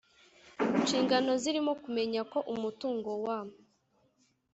[0.81, 3.39] nshingano zirimo kumenya ko umutungo wa